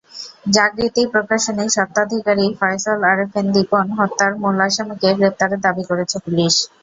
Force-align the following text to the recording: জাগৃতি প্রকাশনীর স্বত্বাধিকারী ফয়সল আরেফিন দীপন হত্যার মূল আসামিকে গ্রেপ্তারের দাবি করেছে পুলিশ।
জাগৃতি 0.47 1.03
প্রকাশনীর 1.13 1.69
স্বত্বাধিকারী 1.69 2.45
ফয়সল 2.59 2.99
আরেফিন 3.05 3.45
দীপন 3.55 3.85
হত্যার 3.97 4.31
মূল 4.41 4.57
আসামিকে 4.65 5.09
গ্রেপ্তারের 5.19 5.63
দাবি 5.65 5.83
করেছে 5.89 6.17
পুলিশ। 6.25 6.53